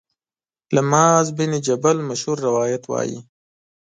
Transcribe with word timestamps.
له 0.75 0.81
معاذ 0.91 1.27
بن 1.37 1.51
جبل 1.67 1.97
مشهور 2.09 2.37
روایت 2.47 2.83
وايي 2.91 3.19